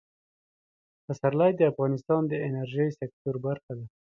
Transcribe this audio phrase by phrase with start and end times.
[1.05, 3.85] پسرلی د افغانستان د انرژۍ سکتور برخه ده.